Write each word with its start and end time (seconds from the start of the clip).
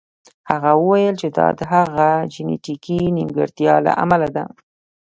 هغه 0.51 0.71
وویل 0.81 1.15
چې 1.21 1.27
دا 1.37 1.47
د 1.59 1.61
هغه 1.73 2.07
د 2.21 2.27
جینیتیکي 2.33 2.99
نیمګړتیا 3.17 3.73
له 3.85 3.91
امله 4.03 4.27
ده 4.35 4.45